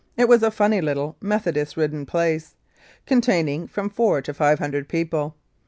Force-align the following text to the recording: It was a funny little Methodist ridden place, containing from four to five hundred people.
It 0.17 0.27
was 0.27 0.41
a 0.41 0.49
funny 0.49 0.81
little 0.81 1.15
Methodist 1.21 1.77
ridden 1.77 2.07
place, 2.07 2.55
containing 3.05 3.67
from 3.67 3.91
four 3.91 4.19
to 4.23 4.33
five 4.33 4.57
hundred 4.57 4.89
people. 4.89 5.35